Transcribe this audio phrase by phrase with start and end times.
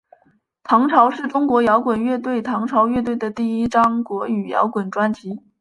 [0.63, 5.43] 唐朝是中国摇滚乐队唐朝乐队的第一张国语摇滚专辑。